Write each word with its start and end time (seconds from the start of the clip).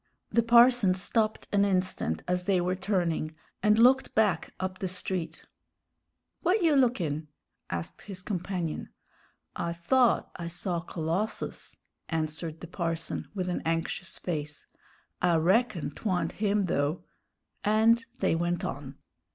The 0.31 0.41
parson 0.41 0.95
stopped 0.95 1.47
an 1.51 1.63
instant 1.63 2.23
as 2.27 2.45
they 2.45 2.59
were 2.59 2.73
turning, 2.75 3.35
and 3.61 3.77
looked 3.77 4.15
back 4.15 4.51
up 4.59 4.79
the 4.79 4.87
street. 4.87 5.45
"W'at 6.43 6.63
you 6.63 6.75
lookin'?" 6.75 7.27
asked 7.69 8.01
his 8.01 8.23
companion. 8.23 8.89
"I 9.55 9.73
thought 9.73 10.31
I 10.37 10.47
saw 10.47 10.79
Colossus," 10.79 11.77
answered 12.09 12.61
the 12.61 12.67
parson, 12.67 13.27
with 13.35 13.47
an 13.47 13.61
anxious 13.63 14.17
face; 14.17 14.65
"I 15.21 15.35
reckon 15.35 15.91
'twa'nt 15.91 16.31
him, 16.31 16.65
though." 16.65 17.03
And 17.63 18.03
they 18.21 18.33
went 18.33 18.65
on. 18.65 18.95